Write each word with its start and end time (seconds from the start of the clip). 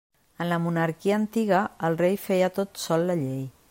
En 0.45 0.47
la 0.51 0.57
monarquia 0.63 1.15
antiga, 1.19 1.61
el 1.91 2.01
rei 2.03 2.19
feia 2.27 2.53
tot 2.61 2.87
sol 2.87 3.11
la 3.13 3.23
llei. 3.27 3.43